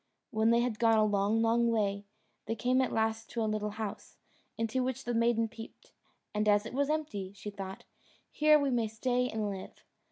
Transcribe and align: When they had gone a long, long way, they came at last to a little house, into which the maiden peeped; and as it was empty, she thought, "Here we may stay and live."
When 0.31 0.49
they 0.49 0.61
had 0.61 0.79
gone 0.79 0.97
a 0.97 1.05
long, 1.05 1.43
long 1.43 1.67
way, 1.69 2.05
they 2.47 2.55
came 2.55 2.81
at 2.81 2.91
last 2.91 3.29
to 3.29 3.43
a 3.43 3.43
little 3.45 3.69
house, 3.69 4.17
into 4.57 4.81
which 4.83 5.03
the 5.03 5.13
maiden 5.13 5.47
peeped; 5.47 5.91
and 6.33 6.49
as 6.49 6.65
it 6.65 6.73
was 6.73 6.89
empty, 6.89 7.33
she 7.35 7.51
thought, 7.51 7.83
"Here 8.31 8.57
we 8.57 8.71
may 8.71 8.87
stay 8.87 9.29
and 9.29 9.47
live." 9.47 9.83